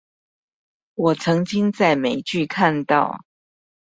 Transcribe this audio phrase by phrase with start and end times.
[0.95, 3.19] 我曾經在美劇看到